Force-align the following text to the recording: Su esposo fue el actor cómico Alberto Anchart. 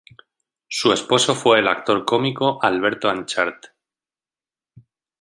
Su 0.67 0.91
esposo 0.93 1.35
fue 1.35 1.59
el 1.59 1.67
actor 1.67 2.05
cómico 2.05 2.57
Alberto 2.63 3.07
Anchart. 3.07 3.67